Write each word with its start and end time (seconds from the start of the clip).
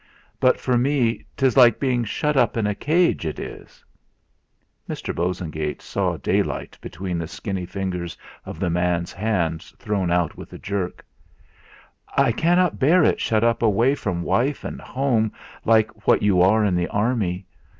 But 0.39 0.59
for 0.59 0.79
me 0.79 1.25
'tis 1.37 1.55
like 1.55 1.79
being 1.79 2.03
shut 2.05 2.35
up 2.35 2.57
in 2.57 2.65
a 2.65 2.73
cage, 2.73 3.23
it 3.23 3.37
is!" 3.37 3.85
Mr. 4.89 5.13
Bosengate 5.13 5.79
saw 5.79 6.17
daylight 6.17 6.75
between 6.81 7.19
the 7.19 7.27
skinny 7.27 7.67
fingers 7.67 8.17
of 8.43 8.59
the 8.59 8.71
man's 8.71 9.13
hand 9.13 9.61
thrown 9.77 10.09
out 10.09 10.35
with 10.35 10.53
a 10.53 10.57
jerk. 10.57 11.05
"I 12.17 12.31
cannot 12.31 12.79
bear 12.79 13.03
it 13.03 13.21
shut 13.21 13.43
up 13.43 13.61
away 13.61 13.93
from 13.93 14.23
wife 14.23 14.63
and 14.63 14.81
home 14.81 15.33
like 15.65 16.07
what 16.07 16.23
you 16.23 16.41
are 16.41 16.65
in 16.65 16.73
the 16.73 16.87
army. 16.87 17.45